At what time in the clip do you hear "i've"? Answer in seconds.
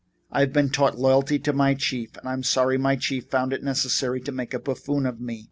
0.31-0.51